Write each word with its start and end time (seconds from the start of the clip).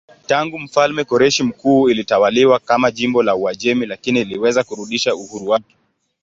Tangu 0.27 0.59
mfalme 0.59 1.03
Koreshi 1.03 1.43
Mkuu 1.43 1.89
ilitawaliwa 1.89 2.59
kama 2.59 2.91
jimbo 2.91 3.23
la 3.23 3.35
Uajemi 3.35 3.85
lakini 3.85 4.21
iliweza 4.21 4.63
kurudisha 4.63 5.15
uhuru 5.15 5.47
wake. 5.47 5.75